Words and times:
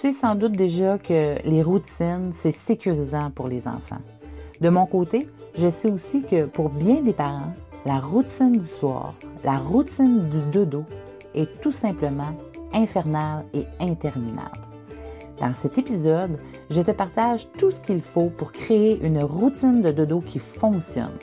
sais 0.00 0.12
sans 0.12 0.34
doute 0.34 0.52
déjà 0.52 0.98
que 0.98 1.36
les 1.44 1.62
routines, 1.62 2.32
c'est 2.38 2.52
sécurisant 2.52 3.30
pour 3.30 3.48
les 3.48 3.66
enfants. 3.66 4.02
De 4.60 4.68
mon 4.68 4.86
côté, 4.86 5.28
je 5.56 5.68
sais 5.68 5.90
aussi 5.90 6.22
que 6.22 6.46
pour 6.46 6.68
bien 6.68 7.02
des 7.02 7.12
parents, 7.12 7.52
la 7.84 7.98
routine 7.98 8.58
du 8.58 8.66
soir, 8.66 9.14
la 9.44 9.58
routine 9.58 10.28
du 10.28 10.40
dodo 10.52 10.84
est 11.34 11.60
tout 11.60 11.72
simplement 11.72 12.34
infernale 12.74 13.44
et 13.54 13.64
interminable. 13.80 14.58
Dans 15.40 15.54
cet 15.54 15.78
épisode, 15.78 16.38
je 16.70 16.80
te 16.80 16.90
partage 16.90 17.50
tout 17.52 17.70
ce 17.70 17.80
qu'il 17.80 18.00
faut 18.00 18.30
pour 18.30 18.52
créer 18.52 18.98
une 19.02 19.22
routine 19.22 19.82
de 19.82 19.92
dodo 19.92 20.20
qui 20.20 20.38
fonctionne. 20.38 21.16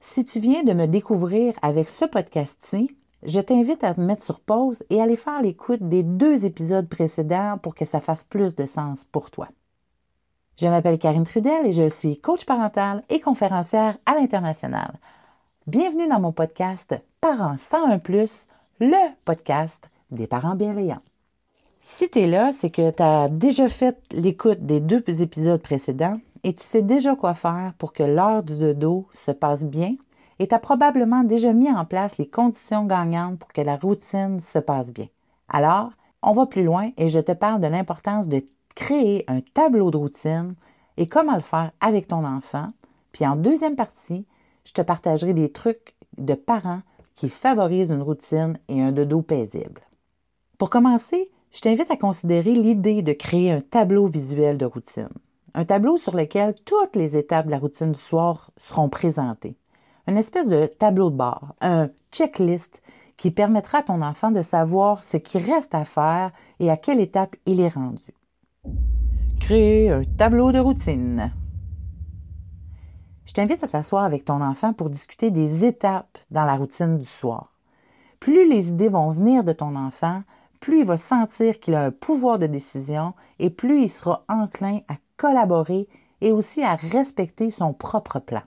Si 0.00 0.24
tu 0.24 0.40
viens 0.40 0.62
de 0.62 0.72
me 0.72 0.86
découvrir 0.86 1.54
avec 1.62 1.88
ce 1.88 2.04
podcast-ci, 2.04 2.96
je 3.28 3.40
t'invite 3.40 3.84
à 3.84 3.92
te 3.92 4.00
mettre 4.00 4.24
sur 4.24 4.40
pause 4.40 4.82
et 4.88 5.00
à 5.00 5.04
aller 5.04 5.16
faire 5.16 5.42
l'écoute 5.42 5.82
des 5.82 6.02
deux 6.02 6.46
épisodes 6.46 6.88
précédents 6.88 7.58
pour 7.62 7.74
que 7.74 7.84
ça 7.84 8.00
fasse 8.00 8.24
plus 8.24 8.54
de 8.54 8.64
sens 8.64 9.04
pour 9.04 9.30
toi. 9.30 9.48
Je 10.56 10.66
m'appelle 10.66 10.98
Karine 10.98 11.24
Trudel 11.24 11.66
et 11.66 11.72
je 11.72 11.88
suis 11.90 12.18
coach 12.18 12.46
parental 12.46 13.04
et 13.10 13.20
conférencière 13.20 13.98
à 14.06 14.14
l'international. 14.14 14.98
Bienvenue 15.66 16.08
dans 16.08 16.20
mon 16.20 16.32
podcast 16.32 16.96
Parents 17.20 17.58
101⁇ 17.58 17.98
le 18.80 19.14
podcast 19.26 19.90
des 20.10 20.26
parents 20.26 20.56
bienveillants. 20.56 21.02
Si 21.82 22.08
tu 22.08 22.20
es 22.20 22.26
là, 22.26 22.50
c'est 22.52 22.70
que 22.70 22.90
tu 22.90 23.02
as 23.02 23.28
déjà 23.28 23.68
fait 23.68 23.98
l'écoute 24.10 24.64
des 24.64 24.80
deux 24.80 25.02
épisodes 25.20 25.60
précédents 25.60 26.18
et 26.44 26.54
tu 26.54 26.64
sais 26.64 26.82
déjà 26.82 27.14
quoi 27.14 27.34
faire 27.34 27.74
pour 27.76 27.92
que 27.92 28.02
l'heure 28.02 28.42
du 28.42 28.58
dodo 28.58 29.06
se 29.12 29.32
passe 29.32 29.64
bien 29.64 29.96
et 30.38 30.46
tu 30.46 30.54
as 30.54 30.58
probablement 30.58 31.24
déjà 31.24 31.52
mis 31.52 31.70
en 31.70 31.84
place 31.84 32.18
les 32.18 32.28
conditions 32.28 32.84
gagnantes 32.84 33.38
pour 33.38 33.52
que 33.52 33.60
la 33.60 33.76
routine 33.76 34.40
se 34.40 34.58
passe 34.58 34.92
bien. 34.92 35.08
Alors, 35.48 35.90
on 36.22 36.32
va 36.32 36.46
plus 36.46 36.64
loin 36.64 36.90
et 36.96 37.08
je 37.08 37.20
te 37.20 37.32
parle 37.32 37.60
de 37.60 37.66
l'importance 37.66 38.28
de 38.28 38.44
créer 38.74 39.24
un 39.28 39.40
tableau 39.40 39.90
de 39.90 39.96
routine 39.96 40.54
et 40.96 41.06
comment 41.06 41.34
le 41.34 41.40
faire 41.40 41.72
avec 41.80 42.08
ton 42.08 42.24
enfant. 42.24 42.72
Puis 43.12 43.26
en 43.26 43.36
deuxième 43.36 43.76
partie, 43.76 44.26
je 44.64 44.72
te 44.72 44.82
partagerai 44.82 45.34
des 45.34 45.50
trucs 45.50 45.94
de 46.18 46.34
parents 46.34 46.82
qui 47.14 47.28
favorisent 47.28 47.90
une 47.90 48.02
routine 48.02 48.58
et 48.68 48.80
un 48.80 48.92
dodo 48.92 49.22
paisible. 49.22 49.80
Pour 50.58 50.70
commencer, 50.70 51.30
je 51.50 51.60
t'invite 51.60 51.90
à 51.90 51.96
considérer 51.96 52.54
l'idée 52.54 53.02
de 53.02 53.12
créer 53.12 53.50
un 53.50 53.60
tableau 53.60 54.06
visuel 54.06 54.58
de 54.58 54.66
routine. 54.66 55.08
Un 55.54 55.64
tableau 55.64 55.96
sur 55.96 56.14
lequel 56.14 56.54
toutes 56.64 56.94
les 56.94 57.16
étapes 57.16 57.46
de 57.46 57.50
la 57.50 57.58
routine 57.58 57.92
du 57.92 57.98
soir 57.98 58.50
seront 58.58 58.88
présentées 58.88 59.56
une 60.08 60.16
espèce 60.16 60.48
de 60.48 60.64
tableau 60.66 61.10
de 61.10 61.16
bord, 61.16 61.54
un 61.60 61.90
checklist 62.10 62.82
qui 63.18 63.30
permettra 63.30 63.78
à 63.78 63.82
ton 63.82 64.00
enfant 64.00 64.30
de 64.30 64.40
savoir 64.40 65.02
ce 65.02 65.18
qui 65.18 65.38
reste 65.38 65.74
à 65.74 65.84
faire 65.84 66.32
et 66.60 66.70
à 66.70 66.78
quelle 66.78 67.00
étape 67.00 67.36
il 67.44 67.60
est 67.60 67.68
rendu. 67.68 68.14
Créer 69.38 69.90
un 69.90 70.04
tableau 70.04 70.50
de 70.50 70.58
routine. 70.58 71.30
Je 73.26 73.34
t'invite 73.34 73.62
à 73.62 73.68
t'asseoir 73.68 74.04
avec 74.04 74.24
ton 74.24 74.40
enfant 74.40 74.72
pour 74.72 74.88
discuter 74.88 75.30
des 75.30 75.66
étapes 75.66 76.16
dans 76.30 76.46
la 76.46 76.56
routine 76.56 76.96
du 76.96 77.04
soir. 77.04 77.52
Plus 78.18 78.48
les 78.48 78.70
idées 78.70 78.88
vont 78.88 79.10
venir 79.10 79.44
de 79.44 79.52
ton 79.52 79.76
enfant, 79.76 80.22
plus 80.60 80.80
il 80.80 80.86
va 80.86 80.96
sentir 80.96 81.60
qu'il 81.60 81.74
a 81.74 81.84
un 81.84 81.90
pouvoir 81.90 82.38
de 82.38 82.46
décision 82.46 83.12
et 83.38 83.50
plus 83.50 83.82
il 83.82 83.88
sera 83.90 84.24
enclin 84.28 84.80
à 84.88 84.94
collaborer 85.18 85.86
et 86.22 86.32
aussi 86.32 86.62
à 86.62 86.76
respecter 86.76 87.50
son 87.50 87.74
propre 87.74 88.20
plan. 88.20 88.42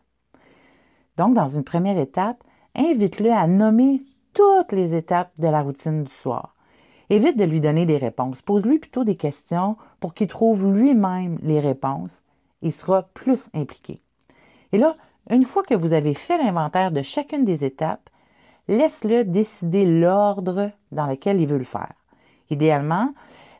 Donc, 1.17 1.33
dans 1.33 1.47
une 1.47 1.63
première 1.63 1.97
étape, 1.97 2.43
invite-le 2.75 3.31
à 3.31 3.47
nommer 3.47 4.03
toutes 4.33 4.71
les 4.71 4.95
étapes 4.95 5.31
de 5.37 5.47
la 5.47 5.61
routine 5.61 6.03
du 6.03 6.11
soir. 6.11 6.55
Évite 7.09 7.37
de 7.37 7.43
lui 7.43 7.59
donner 7.59 7.85
des 7.85 7.97
réponses. 7.97 8.41
Pose-lui 8.41 8.79
plutôt 8.79 9.03
des 9.03 9.17
questions 9.17 9.75
pour 9.99 10.13
qu'il 10.13 10.27
trouve 10.27 10.73
lui-même 10.73 11.37
les 11.41 11.59
réponses. 11.59 12.23
Il 12.61 12.71
sera 12.71 13.03
plus 13.03 13.49
impliqué. 13.53 14.01
Et 14.71 14.77
là, 14.77 14.95
une 15.29 15.43
fois 15.43 15.63
que 15.63 15.75
vous 15.75 15.93
avez 15.93 16.13
fait 16.13 16.37
l'inventaire 16.37 16.91
de 16.91 17.01
chacune 17.01 17.43
des 17.43 17.65
étapes, 17.65 18.09
laisse-le 18.67 19.25
décider 19.25 19.85
l'ordre 19.85 20.71
dans 20.91 21.07
lequel 21.07 21.41
il 21.41 21.47
veut 21.47 21.57
le 21.57 21.65
faire. 21.65 21.93
Idéalement, 22.49 23.13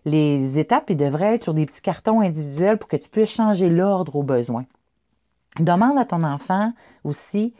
les 0.06 0.58
étapes 0.58 0.92
devraient 0.92 1.36
être 1.36 1.44
sur 1.44 1.54
des 1.54 1.66
petits 1.66 1.82
cartons 1.82 2.22
individuels 2.22 2.78
pour 2.78 2.88
que 2.88 2.96
tu 2.96 3.10
puisses 3.10 3.34
changer 3.34 3.70
l'ordre 3.70 4.16
au 4.16 4.24
besoin. 4.24 4.66
Demande 5.60 5.98
à 5.98 6.06
ton 6.06 6.24
enfant 6.24 6.72
aussi 7.04 7.54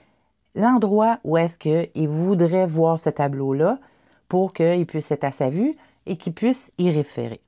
l'endroit 0.56 1.20
où 1.24 1.38
est-ce 1.38 1.60
qu'il 1.60 2.08
voudrait 2.08 2.66
voir 2.66 2.98
ce 2.98 3.10
tableau-là 3.10 3.80
pour 4.30 4.54
qu'il 4.54 4.86
puisse 4.86 5.12
être 5.12 5.26
à 5.26 5.32
sa 5.32 5.50
vue 5.50 5.76
et 6.06 6.18
qu'il 6.18 6.34
puisse 6.34 6.72
y 6.78 6.90
référer. 6.90 7.42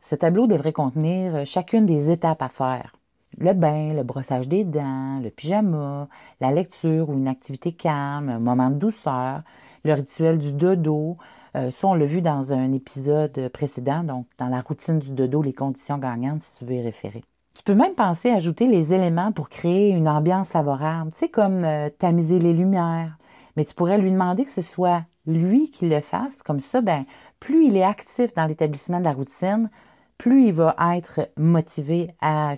Ce 0.00 0.14
tableau 0.14 0.46
devrait 0.46 0.74
contenir 0.74 1.46
chacune 1.46 1.86
des 1.86 2.10
étapes 2.10 2.42
à 2.42 2.48
faire. 2.48 2.94
Le 3.38 3.54
bain, 3.54 3.94
le 3.94 4.02
brossage 4.02 4.48
des 4.48 4.64
dents, 4.64 5.18
le 5.22 5.30
pyjama, 5.30 6.08
la 6.40 6.50
lecture 6.52 7.08
ou 7.08 7.14
une 7.14 7.28
activité 7.28 7.72
calme, 7.72 8.28
un 8.28 8.38
moment 8.38 8.70
de 8.70 8.76
douceur, 8.76 9.42
le 9.84 9.92
rituel 9.92 10.38
du 10.38 10.52
dodo. 10.52 11.16
Euh, 11.54 11.70
ça, 11.70 11.88
on 11.88 11.94
l'a 11.94 12.06
vu 12.06 12.22
dans 12.22 12.52
un 12.52 12.72
épisode 12.72 13.48
précédent, 13.48 14.04
donc 14.04 14.26
dans 14.38 14.48
la 14.48 14.60
routine 14.60 14.98
du 14.98 15.12
dodo, 15.12 15.42
les 15.42 15.52
conditions 15.52 15.98
gagnantes, 15.98 16.42
si 16.42 16.58
tu 16.58 16.64
veux 16.66 16.76
y 16.76 16.82
référer. 16.82 17.24
Tu 17.56 17.62
peux 17.62 17.74
même 17.74 17.94
penser 17.94 18.30
à 18.30 18.34
ajouter 18.34 18.66
les 18.66 18.92
éléments 18.92 19.32
pour 19.32 19.48
créer 19.48 19.88
une 19.88 20.08
ambiance 20.08 20.50
favorable, 20.50 21.10
tu 21.12 21.20
sais, 21.20 21.28
comme 21.30 21.64
euh, 21.64 21.88
tamiser 21.88 22.38
les 22.38 22.52
lumières. 22.52 23.16
Mais 23.56 23.64
tu 23.64 23.74
pourrais 23.74 23.96
lui 23.96 24.10
demander 24.10 24.44
que 24.44 24.50
ce 24.50 24.60
soit 24.60 25.04
lui 25.26 25.70
qui 25.70 25.88
le 25.88 26.02
fasse. 26.02 26.42
Comme 26.42 26.60
ça, 26.60 26.82
ben, 26.82 27.06
plus 27.40 27.64
il 27.64 27.76
est 27.78 27.82
actif 27.82 28.34
dans 28.34 28.44
l'établissement 28.44 28.98
de 28.98 29.04
la 29.04 29.14
routine, 29.14 29.70
plus 30.18 30.48
il 30.48 30.52
va 30.52 30.76
être 30.94 31.30
motivé 31.38 32.14
à 32.20 32.56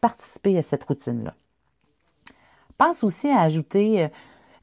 participer 0.00 0.58
à 0.58 0.62
cette 0.62 0.82
routine-là. 0.82 1.34
Pense 2.78 3.04
aussi 3.04 3.28
à 3.28 3.42
ajouter 3.42 4.02
euh, 4.02 4.08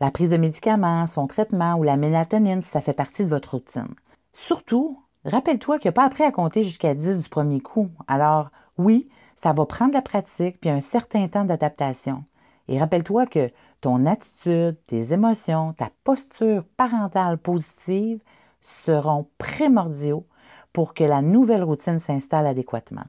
la 0.01 0.11
prise 0.11 0.29
de 0.29 0.37
médicaments, 0.37 1.07
son 1.07 1.25
traitement 1.25 1.75
ou 1.75 1.83
la 1.83 1.95
mélatonine 1.95 2.61
si 2.61 2.69
ça 2.69 2.81
fait 2.81 2.91
partie 2.91 3.23
de 3.23 3.29
votre 3.29 3.51
routine. 3.51 3.87
Surtout, 4.33 5.01
rappelle-toi 5.23 5.79
qu'il 5.79 5.87
n'y 5.87 5.93
a 5.93 6.01
pas 6.01 6.05
après 6.05 6.25
à 6.25 6.31
compter 6.33 6.63
jusqu'à 6.63 6.93
10 6.93 7.23
du 7.23 7.29
premier 7.29 7.61
coup. 7.61 7.89
Alors, 8.09 8.49
oui, 8.77 9.07
ça 9.41 9.53
va 9.53 9.65
prendre 9.65 9.93
la 9.93 10.01
pratique 10.01 10.59
puis 10.59 10.69
un 10.69 10.81
certain 10.81 11.27
temps 11.27 11.45
d'adaptation. 11.45 12.23
Et 12.67 12.79
rappelle-toi 12.79 13.25
que 13.25 13.51
ton 13.81 14.05
attitude, 14.05 14.77
tes 14.85 15.13
émotions, 15.13 15.73
ta 15.73 15.89
posture 16.03 16.63
parentale 16.75 17.37
positive 17.37 18.21
seront 18.61 19.27
primordiaux 19.37 20.25
pour 20.73 20.93
que 20.93 21.03
la 21.03 21.21
nouvelle 21.21 21.63
routine 21.63 21.99
s'installe 21.99 22.47
adéquatement. 22.47 23.05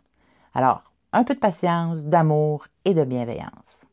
Alors, 0.54 0.84
un 1.12 1.24
peu 1.24 1.34
de 1.34 1.40
patience, 1.40 2.04
d'amour 2.04 2.66
et 2.84 2.94
de 2.94 3.04
bienveillance. 3.04 3.86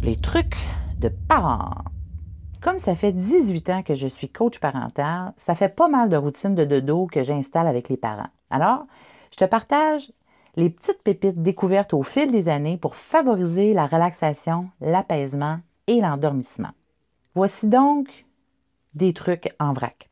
Les 0.00 0.16
trucs 0.16 0.56
de 0.98 1.08
parents. 1.08 1.84
Comme 2.62 2.78
ça 2.78 2.94
fait 2.94 3.12
18 3.12 3.70
ans 3.70 3.82
que 3.82 3.94
je 3.94 4.08
suis 4.08 4.30
coach 4.30 4.58
parental, 4.58 5.34
ça 5.36 5.54
fait 5.54 5.68
pas 5.68 5.88
mal 5.88 6.08
de 6.08 6.16
routines 6.16 6.54
de 6.54 6.64
dodo 6.64 7.06
que 7.06 7.22
j'installe 7.22 7.66
avec 7.66 7.90
les 7.90 7.98
parents. 7.98 8.30
Alors, 8.48 8.86
je 9.30 9.36
te 9.36 9.44
partage 9.44 10.10
les 10.56 10.70
petites 10.70 11.02
pépites 11.02 11.42
découvertes 11.42 11.94
au 11.94 12.02
fil 12.02 12.30
des 12.30 12.48
années 12.48 12.76
pour 12.76 12.96
favoriser 12.96 13.74
la 13.74 13.86
relaxation, 13.86 14.68
l'apaisement 14.80 15.58
et 15.86 16.00
l'endormissement. 16.00 16.70
Voici 17.34 17.66
donc 17.66 18.26
des 18.94 19.12
trucs 19.12 19.54
en 19.58 19.72
vrac. 19.72 20.08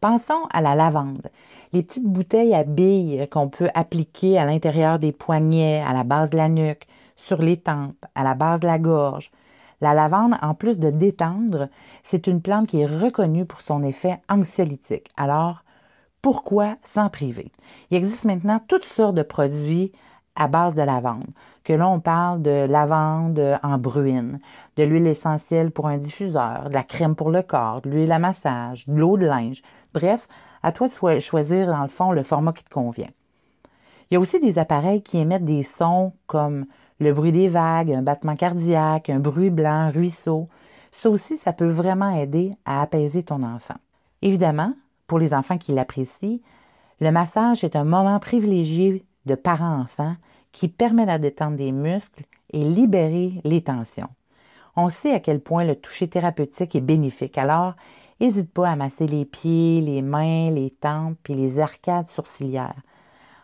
Pensons 0.00 0.46
à 0.52 0.60
la 0.60 0.74
lavande, 0.74 1.30
les 1.72 1.82
petites 1.82 2.06
bouteilles 2.06 2.54
à 2.54 2.64
billes 2.64 3.26
qu'on 3.30 3.48
peut 3.48 3.70
appliquer 3.74 4.38
à 4.38 4.44
l'intérieur 4.44 4.98
des 4.98 5.12
poignets, 5.12 5.80
à 5.80 5.94
la 5.94 6.04
base 6.04 6.30
de 6.30 6.36
la 6.36 6.50
nuque, 6.50 6.86
sur 7.16 7.40
les 7.40 7.56
tempes, 7.56 8.04
à 8.14 8.22
la 8.22 8.34
base 8.34 8.60
de 8.60 8.66
la 8.66 8.78
gorge. 8.78 9.30
La 9.80 9.94
lavande, 9.94 10.34
en 10.42 10.54
plus 10.54 10.78
de 10.78 10.90
détendre, 10.90 11.68
c'est 12.02 12.26
une 12.26 12.42
plante 12.42 12.68
qui 12.68 12.80
est 12.80 12.86
reconnue 12.86 13.46
pour 13.46 13.62
son 13.62 13.82
effet 13.82 14.20
anxiolytique. 14.28 15.08
Alors, 15.16 15.64
pourquoi 16.22 16.76
s'en 16.82 17.08
priver? 17.08 17.52
Il 17.90 17.96
existe 17.96 18.24
maintenant 18.24 18.60
toutes 18.66 18.84
sortes 18.84 19.14
de 19.14 19.22
produits 19.22 19.92
à 20.34 20.48
base 20.48 20.74
de 20.74 20.82
lavande. 20.82 21.26
Que 21.64 21.72
là, 21.72 21.88
on 21.88 21.98
parle 21.98 22.42
de 22.42 22.66
lavande 22.66 23.58
en 23.62 23.78
bruine, 23.78 24.38
de 24.76 24.84
l'huile 24.84 25.06
essentielle 25.06 25.70
pour 25.70 25.88
un 25.88 25.98
diffuseur, 25.98 26.68
de 26.68 26.74
la 26.74 26.84
crème 26.84 27.16
pour 27.16 27.30
le 27.30 27.42
corps, 27.42 27.80
de 27.80 27.90
l'huile 27.90 28.12
à 28.12 28.18
massage, 28.18 28.86
de 28.86 28.94
l'eau 28.94 29.16
de 29.16 29.26
linge. 29.26 29.62
Bref, 29.94 30.28
à 30.62 30.72
toi 30.72 30.88
de 30.88 31.18
choisir, 31.18 31.68
dans 31.68 31.82
le 31.82 31.88
fond, 31.88 32.12
le 32.12 32.22
format 32.22 32.52
qui 32.52 32.64
te 32.64 32.70
convient. 32.70 33.10
Il 34.10 34.14
y 34.14 34.16
a 34.16 34.20
aussi 34.20 34.38
des 34.38 34.58
appareils 34.58 35.02
qui 35.02 35.18
émettent 35.18 35.44
des 35.44 35.64
sons 35.64 36.12
comme 36.26 36.66
le 37.00 37.12
bruit 37.12 37.32
des 37.32 37.48
vagues, 37.48 37.92
un 37.92 38.02
battement 38.02 38.36
cardiaque, 38.36 39.10
un 39.10 39.18
bruit 39.18 39.50
blanc, 39.50 39.90
ruisseau. 39.90 40.48
Ça 40.92 41.10
aussi, 41.10 41.36
ça 41.36 41.52
peut 41.52 41.68
vraiment 41.68 42.10
aider 42.10 42.56
à 42.64 42.82
apaiser 42.82 43.22
ton 43.22 43.42
enfant. 43.42 43.74
Évidemment, 44.22 44.72
pour 45.06 45.18
les 45.18 45.34
enfants 45.34 45.58
qui 45.58 45.72
l'apprécient, 45.72 46.40
le 47.00 47.10
massage 47.10 47.64
est 47.64 47.76
un 47.76 47.84
moment 47.84 48.18
privilégié 48.18 49.04
de 49.26 49.34
parents-enfants 49.34 50.16
qui 50.52 50.68
permet 50.68 51.06
la 51.06 51.18
détente 51.18 51.56
des 51.56 51.72
muscles 51.72 52.24
et 52.50 52.62
libérer 52.62 53.40
les 53.44 53.62
tensions. 53.62 54.08
On 54.76 54.88
sait 54.88 55.12
à 55.12 55.20
quel 55.20 55.40
point 55.40 55.64
le 55.64 55.76
toucher 55.76 56.08
thérapeutique 56.08 56.74
est 56.74 56.80
bénéfique, 56.80 57.38
alors 57.38 57.74
n'hésite 58.20 58.50
pas 58.50 58.70
à 58.70 58.76
masser 58.76 59.06
les 59.06 59.24
pieds, 59.24 59.80
les 59.80 60.02
mains, 60.02 60.50
les 60.50 60.70
tempes 60.70 61.18
puis 61.22 61.34
les 61.34 61.58
arcades 61.58 62.06
sourcilières. 62.06 62.80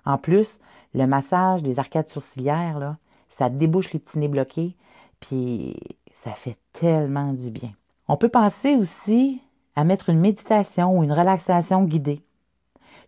En 0.04 0.18
plus, 0.18 0.58
le 0.94 1.06
massage 1.06 1.62
des 1.62 1.78
arcades 1.78 2.08
sourcilières, 2.08 2.78
là, 2.78 2.96
ça 3.28 3.48
débouche 3.48 3.92
les 3.92 3.98
petits 3.98 4.18
nez 4.18 4.28
bloqués, 4.28 4.76
puis 5.20 5.76
ça 6.12 6.32
fait 6.32 6.58
tellement 6.72 7.32
du 7.32 7.50
bien. 7.50 7.70
On 8.08 8.16
peut 8.16 8.28
penser 8.28 8.76
aussi 8.76 9.40
à 9.76 9.84
mettre 9.84 10.10
une 10.10 10.20
méditation 10.20 10.98
ou 10.98 11.04
une 11.04 11.12
relaxation 11.12 11.84
guidée. 11.84 12.22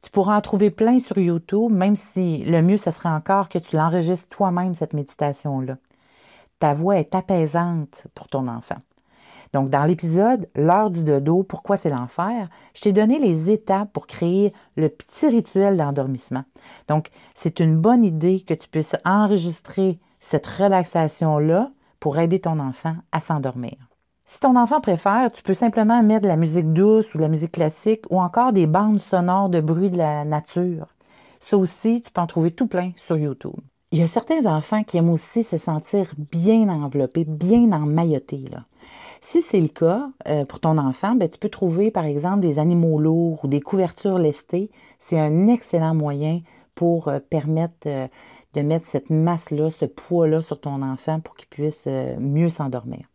Tu 0.03 0.11
pourras 0.11 0.37
en 0.37 0.41
trouver 0.41 0.71
plein 0.71 0.99
sur 0.99 1.17
YouTube, 1.17 1.73
même 1.73 1.97
si 1.97 2.45
le 2.45 2.61
mieux, 2.61 2.77
ce 2.77 2.91
serait 2.91 3.09
encore 3.09 3.49
que 3.49 3.59
tu 3.59 3.77
l'enregistres 3.77 4.29
toi-même, 4.29 4.75
cette 4.75 4.93
méditation-là. 4.93 5.79
Ta 6.59 6.75
voix 6.75 6.99
est 6.99 7.15
apaisante 7.15 8.07
pour 8.15 8.29
ton 8.29 8.49
enfant. 8.49 8.77
Donc, 9.55 9.71
dans 9.71 9.85
l'épisode 9.85 10.49
L'heure 10.57 10.91
du 10.91 11.05
dodo, 11.05 11.45
pourquoi 11.45 11.77
c'est 11.77 11.89
l'enfer, 11.89 12.49
je 12.75 12.83
t'ai 12.83 12.93
donné 12.93 13.19
les 13.19 13.51
étapes 13.51 13.93
pour 13.93 14.07
créer 14.07 14.53
le 14.77 14.89
petit 14.89 15.29
rituel 15.29 15.77
d'endormissement. 15.77 16.45
Donc, 16.89 17.11
c'est 17.35 17.61
une 17.61 17.79
bonne 17.79 18.05
idée 18.05 18.41
que 18.41 18.55
tu 18.55 18.69
puisses 18.69 18.97
enregistrer 19.05 20.01
cette 20.19 20.47
relaxation-là 20.47 21.71
pour 22.01 22.19
aider 22.19 22.41
ton 22.41 22.59
enfant 22.59 22.97
à 23.13 23.21
s'endormir. 23.21 23.77
Si 24.27 24.41
ton 24.41 24.57
enfant 24.57 24.81
préfère, 24.81 25.31
tu 25.33 25.43
peux 25.43 25.53
simplement 25.53 26.03
mettre 26.03 26.23
de 26.23 26.29
la 26.29 26.37
musique 26.37 26.73
douce 26.73 27.13
ou 27.15 27.19
de 27.19 27.23
la 27.23 27.29
musique 27.29 27.53
classique 27.53 28.05
ou 28.09 28.21
encore 28.21 28.53
des 28.53 28.67
bandes 28.67 28.99
sonores 28.99 29.51
de 29.51 29.61
bruit 29.61 29.91
de 29.91 29.99
la 29.99 30.25
nature. 30.25 30.87
Ça 31.41 31.59
aussi, 31.59 32.01
tu 32.01 32.11
peux 32.11 32.23
en 32.23 32.27
trouver 32.27 32.51
tout 32.51 32.67
plein 32.67 32.93
sur 32.97 33.19
YouTube. 33.19 33.61
Il 33.93 33.99
y 33.99 34.03
a 34.03 34.07
certains 34.07 34.47
enfants 34.47 34.83
qui 34.83 34.97
aiment 34.97 35.11
aussi 35.11 35.43
se 35.43 35.59
sentir 35.59 36.15
bien 36.33 36.69
enveloppés, 36.69 37.25
bien 37.25 37.71
emmaillotés. 37.71 38.45
Là. 38.51 38.65
Si 39.21 39.43
c'est 39.43 39.61
le 39.61 39.69
cas 39.69 40.11
euh, 40.27 40.45
pour 40.45 40.59
ton 40.59 40.79
enfant, 40.79 41.15
ben, 41.15 41.29
tu 41.29 41.39
peux 41.39 41.51
trouver 41.51 41.91
par 41.91 42.05
exemple 42.05 42.41
des 42.41 42.59
animaux 42.59 42.99
lourds 42.99 43.45
ou 43.45 43.47
des 43.47 43.61
couvertures 43.61 44.19
lestées. 44.19 44.71
C'est 44.99 45.21
un 45.21 45.49
excellent 45.49 45.95
moyen 45.95 46.41
pour 46.75 47.09
euh, 47.09 47.21
permettre 47.21 47.87
euh, 47.87 48.09
de 48.55 48.63
mettre 48.63 48.87
cette 48.87 49.11
masse-là, 49.11 49.71
ce 49.71 49.85
poids-là 49.85 50.41
sur 50.41 50.61
ton 50.61 50.83
enfant 50.83 51.21
pour 51.21 51.37
qu'il 51.37 51.49
puisse 51.49 51.87
mieux 52.19 52.49
s'endormir. 52.49 53.07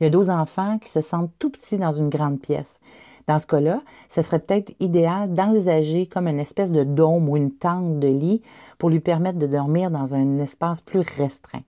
Il 0.00 0.04
y 0.04 0.06
a 0.06 0.10
d'autres 0.10 0.30
enfants 0.30 0.78
qui 0.78 0.88
se 0.88 1.02
sentent 1.02 1.32
tout 1.38 1.50
petits 1.50 1.76
dans 1.76 1.92
une 1.92 2.08
grande 2.08 2.40
pièce. 2.40 2.80
Dans 3.26 3.38
ce 3.38 3.46
cas-là, 3.46 3.82
ce 4.08 4.22
serait 4.22 4.38
peut-être 4.38 4.72
idéal 4.80 5.34
d'envisager 5.34 6.06
comme 6.06 6.26
une 6.26 6.40
espèce 6.40 6.72
de 6.72 6.84
dôme 6.84 7.28
ou 7.28 7.36
une 7.36 7.52
tente 7.52 7.98
de 7.98 8.08
lit 8.08 8.42
pour 8.78 8.90
lui 8.90 9.00
permettre 9.00 9.38
de 9.38 9.46
dormir 9.46 9.90
dans 9.90 10.14
un 10.14 10.38
espace 10.38 10.80
plus 10.80 11.00
restreint. 11.00 11.62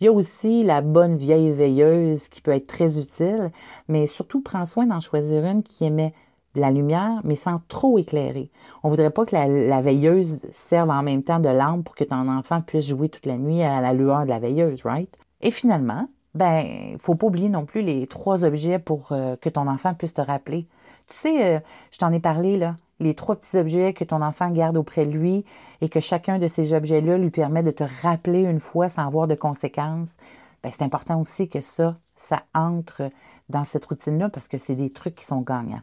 Il 0.00 0.04
y 0.04 0.08
a 0.08 0.12
aussi 0.12 0.62
la 0.62 0.80
bonne 0.80 1.16
vieille 1.16 1.50
veilleuse 1.50 2.28
qui 2.28 2.40
peut 2.42 2.52
être 2.52 2.68
très 2.68 3.00
utile, 3.00 3.50
mais 3.88 4.06
surtout 4.06 4.40
prends 4.40 4.66
soin 4.66 4.86
d'en 4.86 5.00
choisir 5.00 5.44
une 5.44 5.64
qui 5.64 5.86
émet 5.86 6.14
la 6.54 6.70
lumière, 6.70 7.20
mais 7.24 7.34
sans 7.34 7.60
trop 7.68 7.98
éclairer. 7.98 8.50
On 8.82 8.90
voudrait 8.90 9.10
pas 9.10 9.24
que 9.24 9.34
la, 9.34 9.80
veilleuse 9.80 10.46
serve 10.52 10.90
en 10.90 11.02
même 11.02 11.22
temps 11.22 11.40
de 11.40 11.48
lampe 11.48 11.84
pour 11.84 11.94
que 11.94 12.04
ton 12.04 12.28
enfant 12.28 12.60
puisse 12.60 12.86
jouer 12.86 13.08
toute 13.08 13.26
la 13.26 13.38
nuit 13.38 13.62
à 13.62 13.80
la 13.80 13.92
lueur 13.92 14.22
de 14.22 14.28
la 14.28 14.38
veilleuse, 14.38 14.84
right? 14.84 15.12
Et 15.40 15.50
finalement, 15.50 16.08
ben, 16.38 16.92
il 16.92 16.98
faut 16.98 17.16
pas 17.16 17.26
oublier 17.26 17.48
non 17.48 17.66
plus 17.66 17.82
les 17.82 18.06
trois 18.06 18.44
objets 18.44 18.78
pour 18.78 19.10
euh, 19.10 19.34
que 19.36 19.48
ton 19.48 19.66
enfant 19.66 19.92
puisse 19.94 20.14
te 20.14 20.20
rappeler. 20.20 20.68
Tu 21.08 21.16
sais, 21.16 21.56
euh, 21.56 21.60
je 21.90 21.98
t'en 21.98 22.12
ai 22.12 22.20
parlé, 22.20 22.56
là, 22.56 22.76
les 23.00 23.14
trois 23.14 23.34
petits 23.34 23.58
objets 23.58 23.92
que 23.92 24.04
ton 24.04 24.22
enfant 24.22 24.48
garde 24.50 24.76
auprès 24.76 25.04
de 25.04 25.10
lui 25.10 25.44
et 25.80 25.88
que 25.88 25.98
chacun 25.98 26.38
de 26.38 26.46
ces 26.46 26.74
objets-là 26.74 27.18
lui 27.18 27.30
permet 27.30 27.64
de 27.64 27.72
te 27.72 27.84
rappeler 28.02 28.42
une 28.44 28.60
fois 28.60 28.88
sans 28.88 29.04
avoir 29.04 29.26
de 29.26 29.34
conséquences. 29.34 30.14
Ben, 30.62 30.70
c'est 30.70 30.84
important 30.84 31.20
aussi 31.20 31.48
que 31.48 31.60
ça, 31.60 31.96
ça 32.14 32.44
entre 32.54 33.10
dans 33.48 33.64
cette 33.64 33.86
routine-là 33.86 34.28
parce 34.28 34.46
que 34.46 34.58
c'est 34.58 34.76
des 34.76 34.90
trucs 34.90 35.16
qui 35.16 35.24
sont 35.24 35.40
gagnants. 35.40 35.82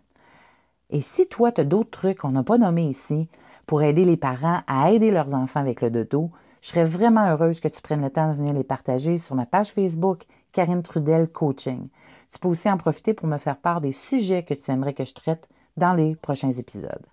Et 0.90 1.02
si 1.02 1.28
toi, 1.28 1.52
tu 1.52 1.62
as 1.62 1.66
d'autres 1.66 1.90
trucs 1.90 2.20
qu'on 2.20 2.32
n'a 2.32 2.44
pas 2.44 2.58
nommés 2.58 2.88
ici 2.88 3.28
pour 3.66 3.82
aider 3.82 4.06
les 4.06 4.18
parents 4.18 4.62
à 4.68 4.92
aider 4.92 5.12
leurs 5.12 5.34
enfants 5.34 5.60
avec 5.60 5.82
le 5.82 5.90
dodo, 5.90 6.32
je 6.62 6.70
serais 6.70 6.84
vraiment 6.84 7.28
heureuse 7.28 7.60
que 7.60 7.68
tu 7.68 7.80
prennes 7.82 8.02
le 8.02 8.10
temps 8.10 8.32
de 8.32 8.38
venir 8.38 8.54
les 8.54 8.64
partager 8.64 9.18
sur 9.18 9.36
ma 9.36 9.46
page 9.46 9.72
Facebook 9.72 10.24
Karine 10.56 10.84
Trudel 10.84 11.28
Coaching. 11.28 11.90
Tu 12.32 12.40
peux 12.40 12.48
aussi 12.48 12.72
en 12.72 12.78
profiter 12.78 13.14
pour 13.14 13.28
me 13.28 13.38
faire 13.38 13.58
part 13.58 13.82
des 13.82 13.92
sujets 13.92 14.44
que 14.44 14.54
tu 14.54 14.72
aimerais 14.72 14.94
que 14.94 15.04
je 15.04 15.14
traite 15.14 15.50
dans 15.76 15.94
les 15.94 16.16
prochains 16.16 16.52
épisodes. 16.52 17.06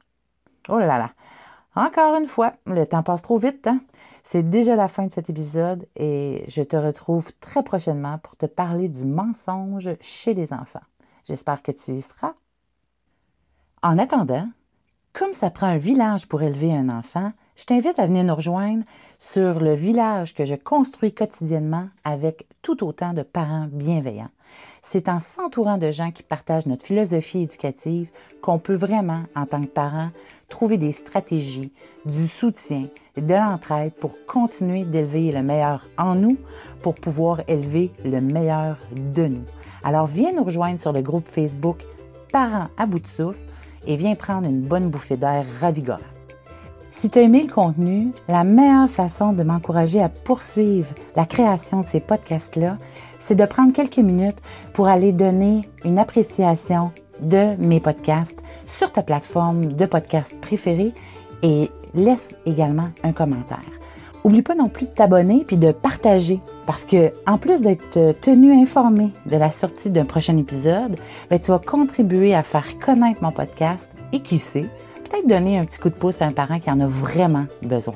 Oh 0.69 0.79
là 0.79 0.87
là! 0.97 1.11
Encore 1.75 2.15
une 2.15 2.29
fois, 2.29 2.53
le 2.67 2.85
temps 2.85 3.03
passe 3.03 3.23
trop 3.23 3.39
vite, 3.39 3.67
hein? 3.67 3.81
C'est 4.23 4.49
déjà 4.49 4.77
la 4.77 4.87
fin 4.87 5.07
de 5.07 5.11
cet 5.11 5.29
épisode 5.29 5.89
et 5.97 6.45
je 6.47 6.63
te 6.63 6.77
retrouve 6.77 7.33
très 7.41 7.65
prochainement 7.65 8.19
pour 8.19 8.37
te 8.37 8.47
parler 8.47 8.89
du 8.89 9.05
mensonge 9.05 9.91
chez 10.01 10.35
les 10.35 10.53
enfants. 10.53 10.87
J'espère 11.25 11.63
que 11.63 11.73
tu 11.73 11.91
y 11.91 12.01
seras. 12.01 12.35
En 13.83 13.99
attendant, 13.99 14.49
comme 15.13 15.33
ça 15.33 15.51
prend 15.51 15.67
un 15.67 15.79
village 15.79 16.29
pour 16.29 16.43
élever 16.43 16.73
un 16.73 16.89
enfant, 16.91 17.33
je 17.57 17.65
t'invite 17.67 17.99
à 17.99 18.07
venir 18.07 18.25
nous 18.25 18.35
rejoindre 18.35 18.85
sur 19.19 19.61
le 19.61 19.75
village 19.75 20.35
que 20.35 20.45
je 20.45 20.55
construis 20.55 21.13
quotidiennement 21.13 21.89
avec 22.05 22.47
tout 22.63 22.85
autant 22.85 23.13
de 23.13 23.23
parents 23.23 23.69
bienveillants. 23.71 24.31
C'est 24.83 25.09
en 25.09 25.21
s'entourant 25.21 25.79
de 25.79 25.91
gens 25.91 26.11
qui 26.11 26.23
partagent 26.23 26.67
notre 26.67 26.85
philosophie 26.85 27.43
éducative 27.43 28.09
qu'on 28.43 28.59
peut 28.59 28.75
vraiment, 28.75 29.23
en 29.37 29.47
tant 29.47 29.61
que 29.63 29.67
parents, 29.67 30.11
trouver 30.49 30.77
des 30.77 30.93
stratégies, 30.93 31.73
du 32.05 32.27
soutien, 32.27 32.85
de 33.17 33.35
l'entraide 33.35 33.93
pour 33.95 34.13
continuer 34.27 34.85
d'élever 34.85 35.31
le 35.31 35.43
meilleur 35.43 35.89
en 35.97 36.15
nous, 36.15 36.37
pour 36.83 36.95
pouvoir 36.95 37.43
élever 37.49 37.93
le 38.05 38.21
meilleur 38.21 38.77
de 39.15 39.29
nous. 39.29 39.45
Alors 39.85 40.07
viens 40.07 40.33
nous 40.33 40.45
rejoindre 40.45 40.81
sur 40.81 40.93
le 40.93 41.01
groupe 41.01 41.29
Facebook 41.29 41.79
Parents 42.33 42.69
à 42.77 42.87
bout 42.87 43.01
de 43.01 43.07
souffle 43.07 43.45
et 43.87 43.97
viens 43.97 44.15
prendre 44.15 44.49
une 44.49 44.63
bonne 44.63 44.89
bouffée 44.89 45.17
d'air 45.17 45.45
ravigorant. 45.61 46.01
Si 47.03 47.11
tu 47.11 47.19
as 47.19 47.23
aimé 47.23 47.43
le 47.43 47.53
contenu, 47.53 48.13
la 48.29 48.45
meilleure 48.45 48.89
façon 48.89 49.33
de 49.33 49.43
m'encourager 49.43 50.01
à 50.01 50.09
poursuivre 50.09 50.95
la 51.17 51.25
création 51.25 51.81
de 51.81 51.87
ces 51.87 51.99
podcasts-là, 51.99 52.79
c'est 53.19 53.35
de 53.35 53.45
prendre 53.45 53.73
quelques 53.73 53.99
minutes 53.99 54.39
pour 54.73 54.87
aller 54.87 55.11
donner 55.11 55.69
une 55.85 55.99
appréciation 55.99 56.93
de 57.21 57.57
mes 57.59 57.81
podcasts 57.81 58.39
sur 58.67 58.93
ta 58.93 59.03
plateforme 59.03 59.73
de 59.73 59.85
podcast 59.85 60.37
préférée 60.41 60.93
et 61.43 61.73
laisse 61.93 62.37
également 62.47 62.91
un 63.03 63.11
commentaire. 63.11 63.59
Oublie 64.23 64.43
pas 64.43 64.55
non 64.55 64.69
plus 64.69 64.87
de 64.87 64.93
t'abonner 64.93 65.43
puis 65.45 65.57
de 65.57 65.73
partager 65.73 66.39
parce 66.67 66.85
que 66.85 67.11
en 67.27 67.37
plus 67.37 67.63
d'être 67.63 68.13
tenu 68.21 68.53
informé 68.53 69.11
de 69.27 69.37
la 69.37 69.51
sortie 69.51 69.91
d'un 69.91 70.05
prochain 70.05 70.37
épisode, 70.37 70.95
ben, 71.31 71.41
tu 71.41 71.51
vas 71.51 71.59
contribuer 71.59 72.33
à 72.33 72.45
faire 72.45 72.79
connaître 72.79 73.25
mon 73.25 73.33
podcast 73.33 73.91
et 74.13 74.21
qui 74.21 74.39
sait, 74.39 74.71
peut-être 75.13 75.27
donner 75.27 75.59
un 75.59 75.65
petit 75.65 75.79
coup 75.79 75.91
de 75.91 75.95
pouce 75.95 76.23
à 76.23 76.27
un 76.27 76.33
parent 76.33 76.59
qui 76.59 76.71
en 76.71 76.81
a 76.81 76.87
vraiment 76.87 77.47
besoin. 77.63 77.95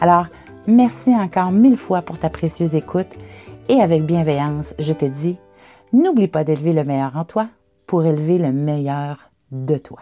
Alors, 0.00 0.26
merci 0.66 1.10
encore 1.10 1.50
mille 1.50 1.76
fois 1.76 2.02
pour 2.02 2.18
ta 2.18 2.30
précieuse 2.30 2.74
écoute 2.74 3.08
et 3.68 3.80
avec 3.80 4.04
bienveillance, 4.04 4.74
je 4.78 4.92
te 4.92 5.04
dis, 5.04 5.36
n'oublie 5.92 6.28
pas 6.28 6.44
d'élever 6.44 6.72
le 6.72 6.84
meilleur 6.84 7.16
en 7.16 7.24
toi 7.24 7.48
pour 7.86 8.04
élever 8.04 8.38
le 8.38 8.52
meilleur 8.52 9.30
de 9.50 9.76
toi. 9.76 10.00